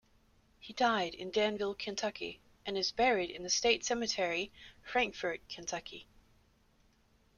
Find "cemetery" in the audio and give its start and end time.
3.85-4.51